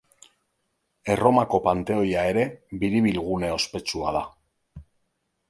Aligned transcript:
Erromako 1.15 1.59
Panteoia 1.67 2.23
ere 2.31 2.47
biribilgune 2.85 3.53
ospetsua 3.59 4.17
da. 4.19 4.27